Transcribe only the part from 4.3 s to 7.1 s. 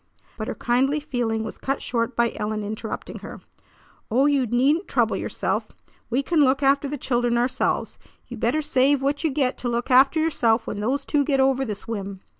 needn't trouble yourself! We can look after the